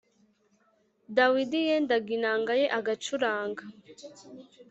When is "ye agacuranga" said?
2.59-3.63